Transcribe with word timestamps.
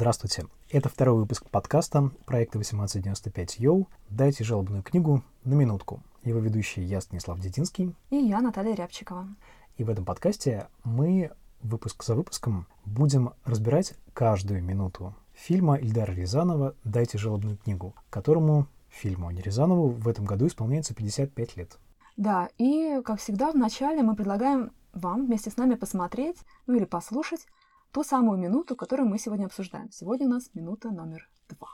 Здравствуйте. 0.00 0.46
Это 0.70 0.88
второй 0.88 1.20
выпуск 1.20 1.50
подкаста 1.50 2.10
проекта 2.24 2.56
1895 2.56 3.60
Йоу 3.60 3.86
«Дайте 4.08 4.44
жалобную 4.44 4.82
книгу 4.82 5.22
на 5.44 5.52
минутку». 5.52 6.02
Его 6.24 6.38
ведущий 6.38 6.80
я, 6.80 7.02
Станислав 7.02 7.38
Детинский. 7.38 7.94
И 8.08 8.16
я, 8.16 8.40
Наталья 8.40 8.74
Рябчикова. 8.74 9.28
И 9.76 9.84
в 9.84 9.90
этом 9.90 10.06
подкасте 10.06 10.68
мы 10.84 11.32
выпуск 11.60 12.02
за 12.02 12.14
выпуском 12.14 12.66
будем 12.86 13.34
разбирать 13.44 13.92
каждую 14.14 14.64
минуту 14.64 15.14
фильма 15.34 15.76
Ильдара 15.76 16.12
Рязанова 16.12 16.74
«Дайте 16.82 17.18
жалобную 17.18 17.58
книгу», 17.58 17.94
которому 18.08 18.68
фильму, 18.88 19.28
а 19.28 19.34
не 19.34 19.42
Рязанову, 19.42 19.90
в 19.90 20.08
этом 20.08 20.24
году 20.24 20.46
исполняется 20.46 20.94
55 20.94 21.58
лет. 21.58 21.78
Да, 22.16 22.48
и, 22.56 23.02
как 23.04 23.20
всегда, 23.20 23.52
вначале 23.52 24.02
мы 24.02 24.16
предлагаем 24.16 24.72
вам 24.94 25.26
вместе 25.26 25.50
с 25.50 25.58
нами 25.58 25.74
посмотреть, 25.74 26.38
ну 26.66 26.76
или 26.76 26.86
послушать 26.86 27.46
ту 27.92 28.04
самую 28.04 28.38
минуту, 28.38 28.76
которую 28.76 29.08
мы 29.08 29.18
сегодня 29.18 29.46
обсуждаем. 29.46 29.90
Сегодня 29.90 30.26
у 30.26 30.30
нас 30.30 30.50
минута 30.54 30.90
номер 30.90 31.28
два. 31.48 31.68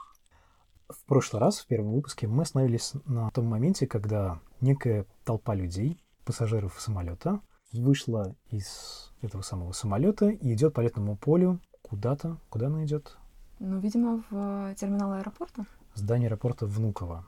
В 0.89 1.03
прошлый 1.05 1.41
раз, 1.41 1.59
в 1.59 1.67
первом 1.67 1.93
выпуске, 1.93 2.27
мы 2.27 2.43
остановились 2.43 2.93
на 3.05 3.29
том 3.31 3.45
моменте, 3.45 3.87
когда 3.87 4.39
некая 4.61 5.05
толпа 5.25 5.53
людей, 5.53 6.01
пассажиров 6.25 6.79
самолета, 6.79 7.41
вышла 7.73 8.35
из 8.49 9.11
этого 9.21 9.41
самого 9.41 9.73
самолета 9.73 10.29
и 10.29 10.53
идет 10.53 10.73
по 10.73 10.81
летному 10.81 11.17
полю 11.17 11.59
куда-то. 11.81 12.37
Куда 12.49 12.67
она 12.67 12.85
идет? 12.85 13.17
Ну, 13.59 13.79
видимо, 13.79 14.23
в 14.29 14.73
терминал 14.75 15.13
аэропорта. 15.13 15.65
Здание 15.93 16.27
аэропорта 16.27 16.65
Внуково. 16.65 17.25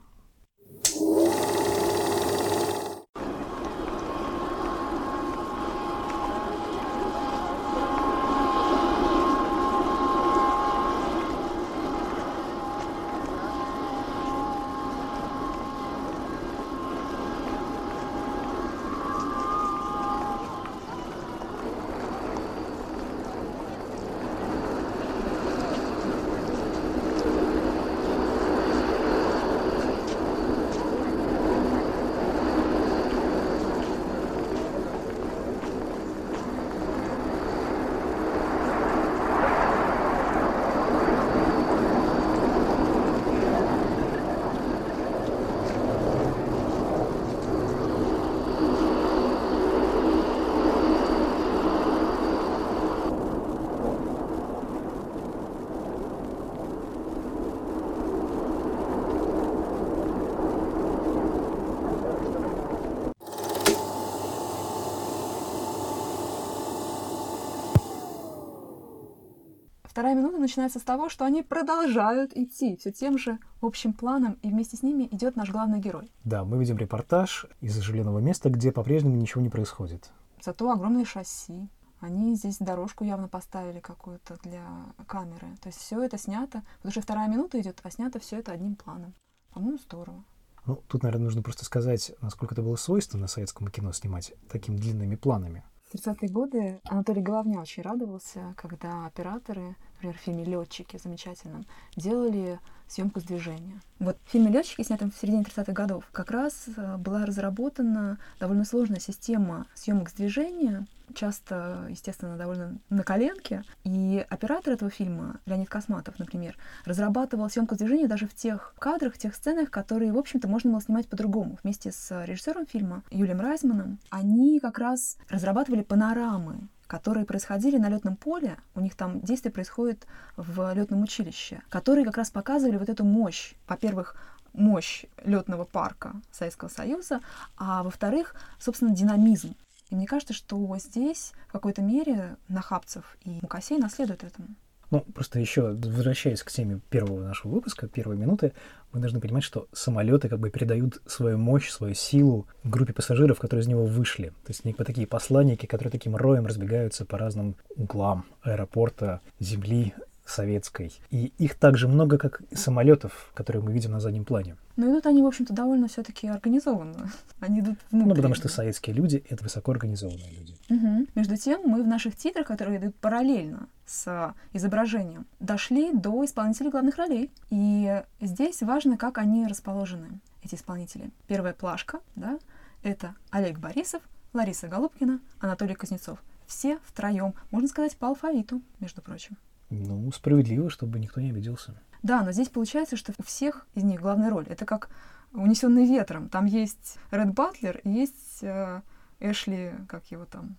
Вторая 70.00 70.16
минута 70.16 70.38
начинается 70.38 70.78
с 70.78 70.82
того, 70.82 71.10
что 71.10 71.26
они 71.26 71.42
продолжают 71.42 72.34
идти 72.34 72.74
все 72.78 72.90
тем 72.90 73.18
же 73.18 73.38
общим 73.60 73.92
планом, 73.92 74.38
и 74.40 74.48
вместе 74.48 74.78
с 74.78 74.82
ними 74.82 75.06
идет 75.10 75.36
наш 75.36 75.50
главный 75.50 75.78
герой. 75.78 76.10
Да, 76.24 76.42
мы 76.42 76.56
видим 76.56 76.78
репортаж 76.78 77.44
из 77.60 77.76
оживленного 77.76 78.18
места, 78.18 78.48
где 78.48 78.72
по-прежнему 78.72 79.16
ничего 79.16 79.42
не 79.42 79.50
происходит. 79.50 80.10
Зато 80.42 80.70
огромные 80.70 81.04
шасси. 81.04 81.68
Они 82.00 82.34
здесь 82.34 82.56
дорожку 82.60 83.04
явно 83.04 83.28
поставили 83.28 83.80
какую-то 83.80 84.38
для 84.42 84.64
камеры. 85.06 85.48
То 85.60 85.68
есть 85.68 85.78
все 85.78 86.02
это 86.02 86.16
снято, 86.16 86.62
потому 86.78 86.92
что 86.92 87.02
вторая 87.02 87.28
минута 87.28 87.60
идет, 87.60 87.78
а 87.82 87.90
снято 87.90 88.18
все 88.20 88.38
это 88.38 88.52
одним 88.52 88.76
планом. 88.76 89.12
По-моему, 89.52 89.76
здорово. 89.76 90.24
Ну, 90.64 90.76
тут, 90.88 91.02
наверное, 91.02 91.26
нужно 91.26 91.42
просто 91.42 91.66
сказать, 91.66 92.12
насколько 92.22 92.54
это 92.54 92.62
было 92.62 92.76
свойственно 92.76 93.26
советскому 93.26 93.68
кино 93.68 93.92
снимать 93.92 94.32
такими 94.48 94.78
длинными 94.78 95.16
планами. 95.16 95.62
В 95.90 95.94
30-е 95.96 96.28
годы 96.28 96.80
Анатолий 96.84 97.20
Головня 97.20 97.60
очень 97.60 97.82
радовался, 97.82 98.54
когда 98.56 99.06
операторы, 99.06 99.74
например, 100.00 100.16
в 100.16 100.20
фильме 100.20 100.44
«Летчики» 100.44 100.98
замечательном, 101.02 101.66
делали 101.94 102.58
съемку 102.88 103.20
с 103.20 103.24
движения. 103.24 103.80
Вот 103.98 104.16
в 104.24 104.30
фильме 104.30 104.50
«Летчики», 104.50 104.82
снятом 104.82 105.10
в 105.10 105.16
середине 105.16 105.42
30-х 105.42 105.72
годов, 105.72 106.04
как 106.10 106.30
раз 106.30 106.66
э, 106.74 106.96
была 106.96 107.26
разработана 107.26 108.18
довольно 108.40 108.64
сложная 108.64 108.98
система 108.98 109.66
съемок 109.74 110.08
с 110.08 110.14
движения, 110.14 110.86
часто, 111.14 111.86
естественно, 111.90 112.36
довольно 112.36 112.78
на 112.88 113.02
коленке. 113.02 113.62
И 113.84 114.24
оператор 114.28 114.72
этого 114.72 114.90
фильма, 114.90 115.38
Леонид 115.44 115.68
Косматов, 115.68 116.18
например, 116.18 116.56
разрабатывал 116.84 117.50
съемку 117.50 117.74
с 117.74 117.78
движения 117.78 118.08
даже 118.08 118.26
в 118.26 118.34
тех 118.34 118.74
кадрах, 118.78 119.14
в 119.14 119.18
тех 119.18 119.34
сценах, 119.34 119.70
которые, 119.70 120.12
в 120.12 120.18
общем-то, 120.18 120.48
можно 120.48 120.70
было 120.70 120.80
снимать 120.80 121.08
по-другому. 121.08 121.58
Вместе 121.62 121.92
с 121.92 122.24
режиссером 122.24 122.66
фильма 122.66 123.02
Юлием 123.10 123.40
Райзманом 123.40 123.98
они 124.08 124.60
как 124.60 124.78
раз 124.78 125.18
разрабатывали 125.28 125.82
панорамы 125.82 126.68
которые 126.90 127.24
происходили 127.24 127.78
на 127.78 127.88
летном 127.88 128.16
поле, 128.16 128.58
у 128.74 128.80
них 128.80 128.96
там 128.96 129.20
действие 129.20 129.52
происходит 129.52 130.06
в 130.36 130.74
летном 130.74 131.02
училище, 131.02 131.62
которые 131.68 132.04
как 132.04 132.16
раз 132.16 132.32
показывали 132.32 132.78
вот 132.78 132.88
эту 132.88 133.04
мощь, 133.04 133.54
во-первых, 133.68 134.16
мощь 134.52 135.04
летного 135.24 135.64
парка 135.64 136.20
Советского 136.32 136.68
Союза, 136.68 137.20
а 137.56 137.84
во-вторых, 137.84 138.34
собственно, 138.58 138.92
динамизм 138.92 139.54
и 139.90 139.96
мне 139.96 140.06
кажется, 140.06 140.32
что 140.32 140.76
здесь 140.78 141.32
в 141.48 141.52
какой-то 141.52 141.82
мере 141.82 142.36
Нахапцев 142.48 143.16
и 143.24 143.40
Мукасей 143.42 143.78
наследуют 143.78 144.22
этому. 144.22 144.48
Ну, 144.90 145.00
просто 145.14 145.38
еще 145.38 145.72
возвращаясь 145.72 146.42
к 146.42 146.50
теме 146.50 146.80
первого 146.90 147.22
нашего 147.22 147.52
выпуска, 147.52 147.86
первой 147.86 148.16
минуты, 148.16 148.52
мы 148.92 149.00
должны 149.00 149.20
понимать, 149.20 149.44
что 149.44 149.68
самолеты 149.72 150.28
как 150.28 150.40
бы 150.40 150.50
передают 150.50 151.00
свою 151.06 151.38
мощь, 151.38 151.70
свою 151.70 151.94
силу 151.94 152.48
группе 152.64 152.92
пассажиров, 152.92 153.38
которые 153.38 153.62
из 153.62 153.68
него 153.68 153.84
вышли. 153.84 154.28
То 154.44 154.50
есть 154.50 154.64
некие 154.64 154.84
такие 154.84 155.06
посланники, 155.06 155.66
которые 155.66 155.92
таким 155.92 156.16
роем 156.16 156.46
разбегаются 156.46 157.04
по 157.04 157.18
разным 157.18 157.54
углам 157.76 158.24
аэропорта, 158.42 159.20
земли, 159.38 159.94
советской. 160.30 160.92
И 161.10 161.32
их 161.38 161.54
также 161.54 161.88
много, 161.88 162.18
как 162.18 162.42
самолетов, 162.52 163.30
которые 163.34 163.62
мы 163.62 163.72
видим 163.72 163.92
на 163.92 164.00
заднем 164.00 164.24
плане. 164.24 164.56
Но 164.80 164.90
идут 164.90 165.04
они, 165.04 165.20
в 165.20 165.26
общем-то, 165.26 165.52
довольно 165.52 165.88
все-таки 165.88 166.26
организованно. 166.26 167.12
Они 167.40 167.60
идут 167.60 167.76
внутрь. 167.90 168.08
Ну, 168.08 168.14
потому 168.14 168.34
что 168.34 168.48
советские 168.48 168.96
люди— 168.96 169.22
это 169.28 169.44
высоко 169.44 169.72
организованные 169.72 170.30
люди. 170.30 170.56
Угу. 170.70 171.06
Между 171.14 171.36
тем, 171.36 171.60
мы 171.66 171.82
в 171.82 171.86
наших 171.86 172.16
титрах, 172.16 172.46
которые 172.46 172.78
идут 172.78 172.96
параллельно 172.96 173.68
с 173.84 174.34
изображением, 174.54 175.26
дошли 175.38 175.92
до 175.92 176.24
исполнителей 176.24 176.70
главных 176.70 176.96
ролей. 176.96 177.30
И 177.50 178.02
здесь 178.22 178.62
важно, 178.62 178.96
как 178.96 179.18
они 179.18 179.46
расположены, 179.46 180.18
эти 180.42 180.54
исполнители. 180.54 181.10
Первая 181.26 181.52
плашка, 181.52 182.00
да, 182.16 182.38
это 182.82 183.14
Олег 183.28 183.58
Борисов, 183.58 184.00
Лариса 184.32 184.66
Голубкина, 184.66 185.20
Анатолий 185.40 185.74
Кузнецов. 185.74 186.22
Все 186.46 186.78
втроем, 186.86 187.34
можно 187.50 187.68
сказать, 187.68 187.98
по 187.98 188.08
алфавиту, 188.08 188.62
между 188.80 189.02
прочим. 189.02 189.36
Ну, 189.68 190.10
справедливо, 190.10 190.70
чтобы 190.70 190.98
никто 190.98 191.20
не 191.20 191.28
обиделся. 191.28 191.74
Да, 192.02 192.22
но 192.22 192.32
здесь 192.32 192.48
получается, 192.48 192.96
что 192.96 193.12
у 193.18 193.22
всех 193.22 193.66
из 193.74 193.82
них 193.82 194.00
главная 194.00 194.30
роль. 194.30 194.46
Это 194.48 194.64
как 194.64 194.88
унесенный 195.32 195.86
ветром. 195.86 196.28
Там 196.28 196.46
есть 196.46 196.98
Ред 197.10 197.32
Батлер 197.32 197.80
и 197.84 197.90
есть 197.90 198.38
э, 198.42 198.80
Эшли, 199.20 199.72
как 199.88 200.04
его 200.10 200.24
там. 200.24 200.56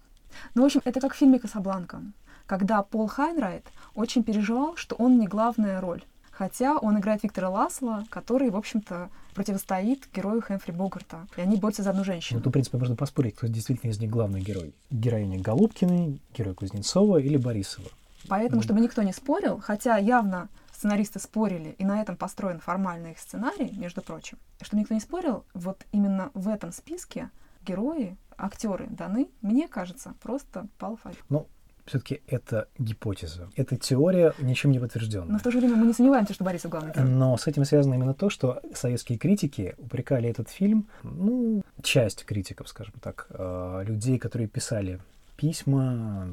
Ну, 0.53 0.61
в 0.61 0.65
общем, 0.65 0.81
это 0.85 0.99
как 1.01 1.13
в 1.13 1.17
фильме 1.17 1.39
«Касабланка», 1.39 2.01
когда 2.45 2.83
Пол 2.83 3.07
Хайнрайт 3.07 3.65
очень 3.95 4.23
переживал, 4.23 4.75
что 4.75 4.95
он 4.95 5.19
не 5.19 5.27
главная 5.27 5.81
роль. 5.81 6.03
Хотя 6.31 6.77
он 6.77 6.97
играет 6.97 7.21
Виктора 7.23 7.49
Ласла, 7.49 8.05
который, 8.09 8.49
в 8.49 8.55
общем-то, 8.55 9.09
противостоит 9.35 10.07
герою 10.13 10.41
Хэмфри 10.41 10.73
Богарта. 10.73 11.27
И 11.37 11.41
они 11.41 11.57
борются 11.57 11.83
за 11.83 11.91
одну 11.91 12.03
женщину. 12.03 12.39
Ну, 12.39 12.43
тут, 12.43 12.51
в 12.51 12.53
принципе, 12.53 12.77
можно 12.77 12.95
поспорить, 12.95 13.35
кто 13.35 13.47
действительно 13.47 13.91
из 13.91 13.99
них 13.99 14.09
главный 14.09 14.41
герой. 14.41 14.73
Героиня 14.89 15.39
Голубкиной, 15.39 16.19
герой 16.35 16.55
Кузнецова 16.55 17.17
или 17.17 17.37
Борисова. 17.37 17.89
Поэтому, 18.27 18.61
чтобы 18.61 18.79
никто 18.79 19.03
не 19.03 19.13
спорил, 19.13 19.59
хотя 19.59 19.97
явно 19.97 20.47
сценаристы 20.81 21.19
спорили, 21.19 21.75
и 21.77 21.85
на 21.85 22.01
этом 22.01 22.17
построен 22.17 22.59
формальный 22.59 23.11
их 23.11 23.19
сценарий, 23.19 23.71
между 23.77 24.01
прочим, 24.01 24.39
чтобы 24.61 24.81
никто 24.81 24.95
не 24.95 24.99
спорил, 24.99 25.45
вот 25.53 25.85
именно 25.91 26.31
в 26.33 26.47
этом 26.47 26.71
списке 26.71 27.29
герои, 27.63 28.17
актеры 28.35 28.87
даны, 28.89 29.29
мне 29.43 29.67
кажется, 29.67 30.15
просто 30.23 30.65
по 30.79 30.87
алфавиту. 30.87 31.21
Ну, 31.29 31.47
все-таки 31.85 32.21
это 32.25 32.67
гипотеза. 32.79 33.47
Это 33.55 33.77
теория 33.77 34.33
ничем 34.39 34.71
не 34.71 34.79
подтвержденная. 34.79 35.33
Но 35.33 35.37
в 35.37 35.43
то 35.43 35.51
же 35.51 35.59
время 35.59 35.75
мы 35.75 35.85
не 35.85 35.93
сомневаемся, 35.93 36.33
что 36.33 36.43
Борисов 36.43 36.71
главный 36.71 36.93
герой. 36.93 37.07
Но 37.07 37.37
с 37.37 37.45
этим 37.45 37.63
связано 37.63 37.93
именно 37.93 38.15
то, 38.15 38.31
что 38.31 38.59
советские 38.73 39.19
критики 39.19 39.75
упрекали 39.77 40.29
этот 40.29 40.49
фильм, 40.49 40.87
ну, 41.03 41.61
часть 41.83 42.25
критиков, 42.25 42.67
скажем 42.69 42.95
так, 42.99 43.27
э, 43.29 43.83
людей, 43.85 44.17
которые 44.17 44.47
писали 44.47 44.99
письма, 45.37 46.27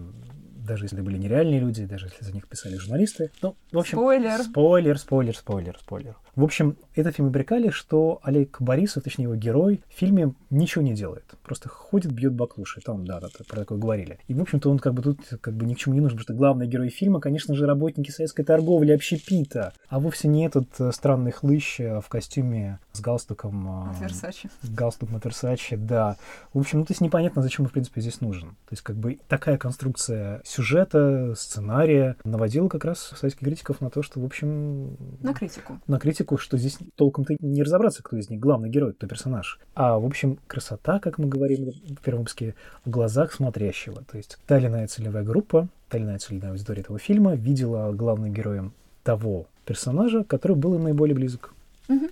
даже 0.69 0.85
если 0.85 1.00
были 1.00 1.17
нереальные 1.17 1.61
люди, 1.61 1.85
даже 1.85 2.06
если 2.06 2.25
за 2.25 2.32
них 2.32 2.47
писали 2.47 2.76
журналисты. 2.76 3.31
Ну, 3.43 3.56
в 3.73 3.79
общем... 3.79 3.99
Спойлер. 3.99 4.43
Спойлер, 4.43 4.99
спойлер, 4.99 5.37
спойлер, 5.37 5.79
спойлер. 5.81 6.17
В 6.38 6.44
общем, 6.44 6.76
это 6.94 7.11
фильм 7.11 7.26
обрекали, 7.26 7.70
что 7.70 8.20
Олег 8.23 8.58
Борисов, 8.61 9.02
точнее 9.02 9.25
его 9.25 9.35
герой, 9.35 9.82
в 9.88 9.99
фильме 9.99 10.35
ничего 10.50 10.85
не 10.85 10.94
делает. 10.94 11.25
Просто 11.43 11.69
ходит, 11.69 12.12
бьет 12.12 12.32
баклуши. 12.32 12.81
Там, 12.81 13.05
да, 13.05 13.19
да, 13.19 13.26
про 13.49 13.56
такое 13.56 13.76
говорили. 13.76 14.20
И, 14.29 14.35
в 14.35 14.40
общем-то, 14.40 14.70
он 14.70 14.79
как 14.79 14.94
бы 14.94 15.02
тут 15.02 15.19
как 15.40 15.55
бы 15.55 15.67
ни 15.67 15.75
к 15.75 15.79
чему 15.79 15.96
не 15.96 16.00
нужен, 16.00 16.17
потому 16.17 16.23
что 16.23 16.35
главный 16.35 16.69
герой 16.69 16.90
фильма, 16.90 17.19
конечно 17.19 17.56
же, 17.56 17.67
работники 17.67 18.12
советской 18.12 18.44
торговли, 18.44 18.93
общепита, 18.93 19.73
а 19.88 19.99
вовсе 19.99 20.29
не 20.29 20.46
этот 20.46 20.69
э, 20.79 20.93
странный 20.93 21.32
хлыщ 21.32 21.81
э, 21.81 22.00
в 22.00 22.08
костюме 22.08 22.79
с 22.93 23.00
галстуком. 23.00 23.93
Версачи. 24.00 24.49
Галстук 24.62 25.12
от 25.12 25.25
Версачи, 25.25 25.75
да. 25.75 26.19
В 26.52 26.61
общем, 26.61 26.79
ну, 26.79 26.84
то 26.84 26.93
есть 26.93 27.00
непонятно, 27.00 27.43
зачем 27.43 27.64
он, 27.64 27.70
в 27.70 27.73
принципе, 27.73 28.00
здесь 28.00 28.20
нужен. 28.20 28.50
То 28.50 28.73
есть, 28.73 28.82
как 28.82 28.94
бы, 28.94 29.19
такая 29.26 29.58
конструкция 29.58 30.41
сюжета, 30.44 31.34
сценария 31.37 32.14
наводила 32.23 32.69
как 32.69 32.84
раз 32.84 33.12
советских 33.17 33.44
критиков 33.44 33.81
на 33.81 33.91
то, 33.91 34.02
что, 34.02 34.20
в 34.20 34.25
общем... 34.25 34.96
На 35.20 35.34
критику. 35.34 35.81
На 35.88 35.99
критику, 35.99 36.27
что 36.36 36.58
здесь 36.58 36.78
толком-то 36.96 37.36
не 37.40 37.62
разобраться, 37.62 38.02
кто 38.02 38.16
из 38.16 38.28
них 38.28 38.40
главный 38.40 38.69
герой, 38.69 38.92
кто 38.92 39.06
персонаж. 39.06 39.58
А, 39.75 39.98
в 39.98 40.04
общем, 40.04 40.38
красота, 40.46 40.98
как 40.98 41.19
мы 41.19 41.26
говорим 41.26 41.70
в 41.70 42.02
первом 42.02 42.20
выпуске, 42.20 42.54
в 42.84 42.90
глазах 42.90 43.32
смотрящего. 43.32 44.04
То 44.04 44.16
есть, 44.16 44.38
та 44.46 44.58
или 44.58 44.66
иная 44.66 44.86
целевая 44.88 45.25
группа, 45.25 45.69
та 45.88 45.98
или 45.98 46.04
иная 46.04 46.19
целевая 46.19 46.50
аудитория 46.50 46.82
этого 46.82 46.98
фильма 46.98 47.34
видела 47.34 47.92
главным 47.92 48.32
героем 48.32 48.72
того 49.02 49.46
персонажа, 49.64 50.25
который 50.25 50.56
был 50.56 50.75
им 50.75 50.84
наиболее 50.84 51.14
близок. 51.14 51.54
Угу. 51.88 52.08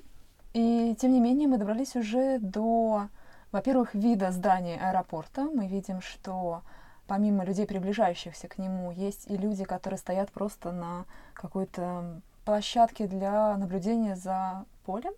И 0.55 0.95
тем 0.99 1.13
не 1.13 1.21
менее 1.21 1.49
мы 1.49 1.59
добрались 1.59 1.97
уже 1.97 2.39
до, 2.39 3.09
во-первых, 3.53 3.95
вида 3.95 4.31
здания 4.31 4.79
аэропорта. 4.81 5.43
Мы 5.43 5.67
видим, 5.67 6.01
что 6.01 6.63
помимо 7.07 7.45
людей, 7.45 7.67
приближающихся 7.67 8.49
к 8.49 8.59
нему, 8.59 8.91
есть 8.91 9.31
и 9.31 9.37
люди, 9.37 9.65
которые 9.65 9.99
стоят 9.99 10.31
просто 10.31 10.73
на 10.73 11.05
какой-то 11.35 12.21
площадке 12.47 13.09
для 13.09 13.57
наблюдения 13.59 14.17
за 14.17 14.65
полем. 14.87 15.13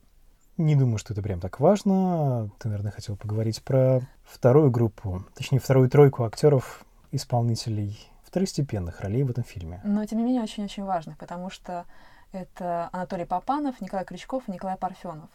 Не 0.56 0.74
думаю, 0.74 0.98
что 0.98 1.12
это 1.12 1.22
прям 1.22 1.38
так 1.38 1.60
важно. 1.60 2.50
Ты, 2.58 2.68
наверное, 2.68 2.90
хотел 2.90 3.16
поговорить 3.16 3.62
про 3.62 4.00
вторую 4.24 4.72
группу, 4.72 5.24
точнее, 5.34 5.60
вторую 5.60 5.88
тройку 5.88 6.24
актеров, 6.24 6.84
исполнителей 7.12 7.96
второстепенных 8.24 9.00
ролей 9.00 9.22
в 9.22 9.30
этом 9.30 9.44
фильме. 9.44 9.80
Но, 9.84 10.04
тем 10.04 10.18
не 10.18 10.24
менее, 10.24 10.42
очень-очень 10.42 10.84
важных, 10.84 11.16
потому 11.16 11.48
что 11.48 11.84
это 12.32 12.88
Анатолий 12.92 13.24
Попанов, 13.24 13.80
Николай 13.80 14.04
Крючков 14.04 14.48
и 14.48 14.52
Николай 14.52 14.76
Парфенов. 14.76 15.30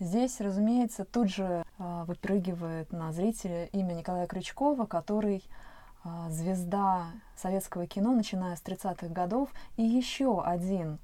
Здесь, 0.00 0.40
разумеется, 0.40 1.04
тут 1.04 1.30
же 1.30 1.64
э, 1.78 2.04
выпрыгивает 2.06 2.92
на 2.92 3.12
зрителя 3.12 3.66
имя 3.66 3.92
Николая 3.92 4.26
Крючкова, 4.26 4.86
который 4.86 5.44
э, 6.04 6.08
звезда 6.30 7.04
советского 7.36 7.86
кино, 7.86 8.12
начиная 8.12 8.56
с 8.56 8.62
30-х 8.62 9.06
годов, 9.08 9.50
и 9.76 9.82
еще 9.82 10.42
один 10.42 10.94
э, 10.94 10.98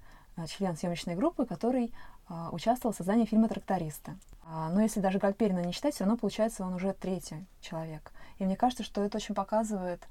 член 0.46 0.76
съемочной 0.76 1.14
группы, 1.14 1.46
который 1.46 1.92
э, 2.28 2.48
участвовал 2.52 2.92
в 2.92 2.96
создании 2.96 3.24
фильма 3.24 3.48
«Трактористы». 3.48 4.12
Э, 4.44 4.68
но 4.72 4.80
если 4.80 5.00
даже 5.00 5.18
Гальперина 5.18 5.60
не 5.60 5.72
считать, 5.72 5.94
все 5.94 6.04
равно 6.04 6.16
получается 6.16 6.64
он 6.64 6.74
уже 6.74 6.92
третий 6.92 7.46
человек. 7.60 8.12
И 8.38 8.44
мне 8.44 8.56
кажется, 8.56 8.82
что 8.82 9.02
это 9.02 9.18
очень 9.18 9.34
показывает 9.34 10.02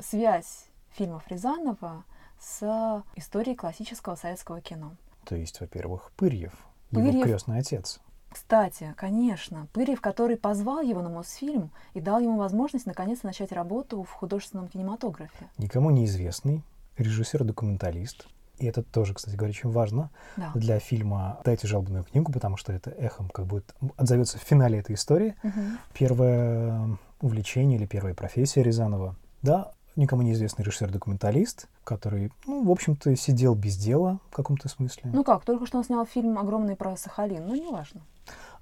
связь 0.00 0.66
фильмов 0.92 1.26
Рязанова 1.28 2.04
с 2.40 3.04
историей 3.16 3.56
классического 3.56 4.14
советского 4.14 4.60
кино. 4.60 4.96
То 5.24 5.36
есть, 5.36 5.60
во-первых, 5.60 6.12
Пырьев, 6.16 6.52
Пырьев, 6.90 7.14
его 7.14 7.24
крестный 7.24 7.58
отец. 7.58 8.00
Кстати, 8.30 8.94
конечно, 8.96 9.66
Пырьев, 9.72 10.00
который 10.00 10.36
позвал 10.36 10.80
его 10.80 11.02
на 11.02 11.08
Мосфильм 11.08 11.70
и 11.94 12.00
дал 12.00 12.20
ему 12.20 12.36
возможность 12.36 12.86
наконец 12.86 13.22
начать 13.22 13.52
работу 13.52 14.02
в 14.02 14.10
художественном 14.10 14.68
кинематографе. 14.68 15.48
Никому 15.56 15.90
неизвестный 15.90 16.62
режиссер-документалист. 16.96 18.26
И 18.58 18.66
это 18.66 18.82
тоже, 18.82 19.14
кстати 19.14 19.36
говоря, 19.36 19.50
очень 19.50 19.70
важно 19.70 20.10
да. 20.36 20.50
для 20.54 20.78
фильма 20.78 21.40
«Дайте 21.44 21.68
жалобную 21.68 22.04
книгу», 22.04 22.32
потому 22.32 22.56
что 22.56 22.72
это 22.72 22.90
эхом 22.90 23.28
как 23.28 23.46
будет 23.46 23.74
отзовется 23.96 24.38
в 24.38 24.42
финале 24.42 24.78
этой 24.78 24.94
истории. 24.94 25.36
Угу. 25.42 25.60
Первое 25.94 26.98
увлечение 27.20 27.78
или 27.78 27.86
первая 27.86 28.14
профессия 28.14 28.62
Рязанова. 28.62 29.16
Да, 29.42 29.72
никому 29.96 30.22
неизвестный 30.22 30.64
режиссер-документалист, 30.64 31.68
который, 31.84 32.32
ну, 32.46 32.64
в 32.64 32.70
общем-то, 32.70 33.14
сидел 33.16 33.54
без 33.54 33.76
дела 33.76 34.20
в 34.30 34.36
каком-то 34.36 34.68
смысле. 34.68 35.10
Ну 35.12 35.24
как, 35.24 35.44
только 35.44 35.66
что 35.66 35.78
он 35.78 35.84
снял 35.84 36.06
фильм 36.06 36.38
огромный 36.38 36.76
про 36.76 36.96
Сахалин, 36.96 37.46
ну, 37.46 37.54
неважно. 37.54 38.02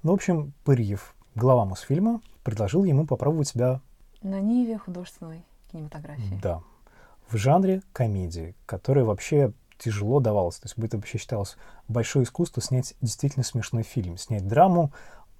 Ну, 0.03 0.11
в 0.11 0.13
общем, 0.13 0.53
Пырьев, 0.63 1.15
глава 1.35 1.65
Мосфильма, 1.65 2.21
предложил 2.43 2.83
ему 2.83 3.05
попробовать 3.05 3.47
себя... 3.47 3.81
На 4.21 4.39
ниве 4.39 4.77
художественной 4.77 5.43
кинематографии. 5.71 6.39
Да. 6.41 6.61
В 7.29 7.37
жанре 7.37 7.81
комедии, 7.93 8.55
которая 8.65 9.05
вообще 9.05 9.51
тяжело 9.77 10.19
давалась. 10.19 10.57
То 10.57 10.65
есть 10.65 10.77
это 10.77 10.97
вообще 10.97 11.17
считалось 11.17 11.57
большое 11.87 12.23
искусство 12.23 12.61
снять 12.61 12.95
действительно 13.01 13.43
смешной 13.43 13.83
фильм. 13.83 14.17
Снять 14.17 14.47
драму 14.47 14.91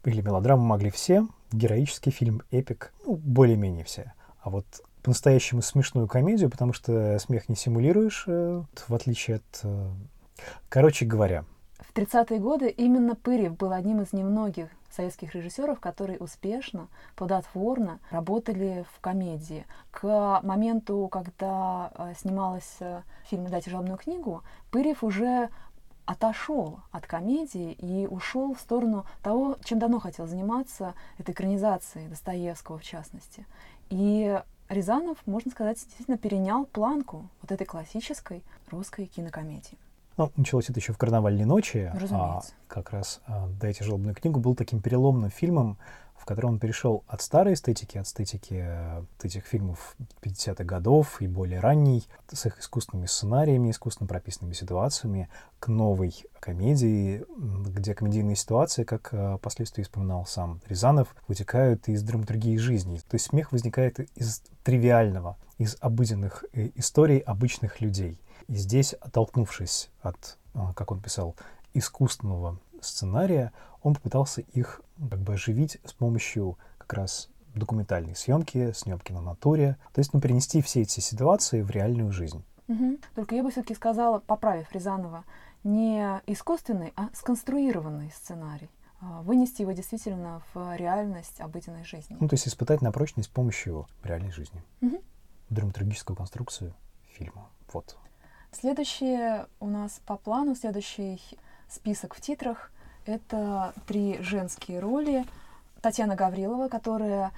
или 0.03 0.21
мелодраму 0.21 0.63
могли 0.63 0.89
все, 0.89 1.27
героический 1.51 2.11
фильм, 2.11 2.41
эпик, 2.51 2.93
ну, 3.05 3.15
более-менее 3.15 3.83
все. 3.83 4.13
А 4.41 4.49
вот 4.49 4.65
по-настоящему 5.03 5.61
смешную 5.61 6.07
комедию, 6.07 6.49
потому 6.49 6.73
что 6.73 7.17
смех 7.19 7.49
не 7.49 7.55
симулируешь, 7.55 8.25
э, 8.27 8.63
в 8.87 8.93
отличие 8.93 9.37
от... 9.37 9.59
Э, 9.63 9.89
короче 10.69 11.05
говоря. 11.05 11.45
В 11.79 11.93
30-е 11.93 12.39
годы 12.39 12.69
именно 12.69 13.15
Пырев 13.15 13.55
был 13.57 13.71
одним 13.71 14.01
из 14.01 14.13
немногих 14.13 14.69
советских 14.89 15.35
режиссеров, 15.35 15.79
которые 15.79 16.19
успешно, 16.19 16.87
плодотворно 17.15 17.99
работали 18.09 18.85
в 18.95 18.99
комедии. 18.99 19.65
К 19.91 20.41
моменту, 20.43 21.07
когда 21.11 21.91
э, 21.95 22.13
снималась 22.17 22.79
фильм 23.25 23.45
«Дайте 23.47 23.69
жалобную 23.71 23.97
книгу», 23.97 24.43
Пырев 24.71 25.03
уже 25.03 25.49
отошел 26.05 26.79
от 26.91 27.05
комедии 27.05 27.73
и 27.73 28.07
ушел 28.07 28.55
в 28.55 28.59
сторону 28.59 29.05
того, 29.21 29.57
чем 29.63 29.77
давно 29.77 29.99
хотел 29.99 30.25
заниматься, 30.25 30.93
это 31.17 31.33
экранизацией 31.33 32.07
Достоевского 32.07 32.79
в 32.79 32.83
частности. 32.83 33.45
И 33.89 34.41
Рязанов, 34.69 35.17
можно 35.25 35.51
сказать, 35.51 35.77
действительно 35.77 36.17
перенял 36.17 36.65
планку 36.65 37.29
вот 37.41 37.51
этой 37.51 37.65
классической 37.65 38.43
русской 38.69 39.05
кинокомедии. 39.05 39.77
Ну, 40.17 40.31
началось 40.35 40.69
это 40.69 40.79
еще 40.79 40.93
в 40.93 40.97
«Карнавальной 40.97 41.45
ночи». 41.45 41.91
Разумеется. 41.93 42.15
А 42.17 42.73
как 42.73 42.89
раз 42.91 43.21
а, 43.27 43.47
«Дайте 43.59 43.83
жалобную 43.83 44.15
книгу» 44.15 44.39
был 44.39 44.55
таким 44.55 44.81
переломным 44.81 45.29
фильмом, 45.29 45.77
в 46.15 46.25
котором 46.25 46.53
он 46.53 46.59
перешел 46.59 47.03
от 47.07 47.21
старой 47.21 47.53
эстетики, 47.53 47.99
от 47.99 48.07
эстетики 48.07 48.65
э, 48.67 49.03
этих 49.21 49.45
фильмов 49.45 49.95
50-х 50.23 50.63
годов 50.63 51.21
и 51.21 51.27
более 51.27 51.59
ранней, 51.59 52.07
с 52.31 52.47
их 52.47 52.59
искусственными 52.59 53.05
сценариями, 53.05 53.69
искусственно 53.69 54.07
прописанными 54.07 54.53
ситуациями, 54.53 55.29
к 55.59 55.67
новой 55.67 56.15
комедии, 56.39 57.23
где 57.37 57.93
комедийные 57.93 58.35
ситуации, 58.35 58.83
как 58.83 59.09
э, 59.11 59.37
впоследствии 59.37 59.83
вспоминал 59.83 60.25
сам 60.25 60.59
Рязанов, 60.67 61.15
вытекают 61.27 61.87
из 61.87 62.01
драматургии 62.01 62.57
жизни. 62.57 62.97
То 62.97 63.15
есть 63.15 63.27
смех 63.27 63.51
возникает 63.51 63.99
из 64.17 64.41
тривиального, 64.63 65.37
из 65.59 65.77
обыденных 65.79 66.43
э, 66.53 66.71
историй 66.75 67.19
обычных 67.19 67.79
людей. 67.79 68.19
И 68.47 68.55
здесь, 68.55 68.93
оттолкнувшись 68.93 69.89
от, 70.01 70.37
как 70.75 70.91
он 70.91 71.01
писал, 71.01 71.35
искусственного 71.73 72.59
сценария, 72.81 73.51
он 73.81 73.95
попытался 73.95 74.41
их 74.41 74.81
как 75.09 75.19
бы 75.19 75.33
оживить 75.33 75.79
с 75.83 75.93
помощью 75.93 76.57
как 76.77 76.93
раз 76.93 77.29
документальной 77.53 78.15
съемки, 78.15 78.71
съемки 78.71 79.11
на 79.11 79.21
натуре, 79.21 79.77
то 79.93 79.99
есть 79.99 80.13
ну, 80.13 80.21
перенести 80.21 80.61
все 80.61 80.81
эти 80.81 80.99
ситуации 80.99 81.61
в 81.61 81.69
реальную 81.71 82.11
жизнь. 82.11 82.43
Угу. 82.67 82.97
Только 83.15 83.35
я 83.35 83.43
бы 83.43 83.51
все-таки 83.51 83.75
сказала, 83.75 84.19
поправив 84.19 84.71
Рязанова, 84.73 85.23
не 85.63 86.21
искусственный, 86.27 86.93
а 86.95 87.09
сконструированный 87.13 88.11
сценарий. 88.11 88.69
А, 88.99 89.21
вынести 89.21 89.61
его 89.61 89.73
действительно 89.73 90.41
в 90.53 90.75
реальность 90.75 91.39
обыденной 91.39 91.83
жизни. 91.83 92.17
Ну, 92.19 92.27
то 92.27 92.33
есть 92.33 92.47
испытать 92.47 92.81
на 92.81 92.91
прочность 92.91 93.29
с 93.29 93.31
помощью 93.31 93.87
реальной 94.03 94.31
жизни. 94.31 94.63
Угу. 94.81 95.01
Драматургическую 95.49 96.17
конструкцию 96.17 96.73
фильма. 97.11 97.47
Вот. 97.71 97.97
Следующее 98.51 99.47
у 99.59 99.67
нас 99.67 100.01
по 100.05 100.17
плану, 100.17 100.55
следующий 100.55 101.21
список 101.69 102.15
в 102.15 102.21
титрах 102.21 102.71
это 103.07 103.73
три 103.87 104.17
женские 104.21 104.79
роли. 104.79 105.25
Татьяна 105.81 106.15
Гаврилова, 106.15 106.67
которая 106.67 107.31